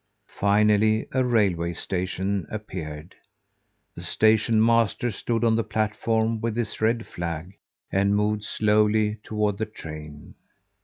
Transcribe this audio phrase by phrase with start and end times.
[0.33, 3.13] Finally a railway station appeared.
[3.95, 7.53] The station master stood on the platform with his red flag,
[7.91, 10.33] and moved slowly toward the train.